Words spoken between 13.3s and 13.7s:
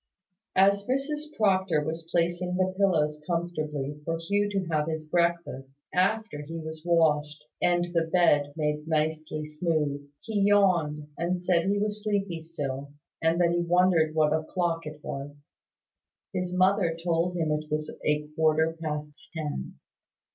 that he